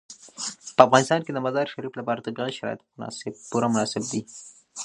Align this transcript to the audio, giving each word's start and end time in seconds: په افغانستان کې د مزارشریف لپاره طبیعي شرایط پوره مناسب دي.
په 0.75 0.81
افغانستان 0.87 1.19
کې 1.23 1.31
د 1.33 1.39
مزارشریف 1.45 1.93
لپاره 1.99 2.25
طبیعي 2.27 2.51
شرایط 2.57 2.79
پوره 3.49 3.67
مناسب 3.73 4.03
دي. 4.11 4.21